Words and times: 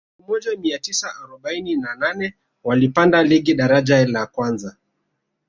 elfu 0.17 0.31
moja 0.31 0.57
mia 0.57 0.79
tisa 0.79 1.15
arobaini 1.23 1.75
na 1.75 1.95
nane 1.95 2.33
walipanda 2.63 3.23
ligi 3.23 3.53
daraja 3.53 4.05
la 4.07 4.25
kwanza 4.25 4.77